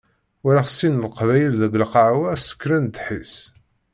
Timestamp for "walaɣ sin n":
0.43-1.01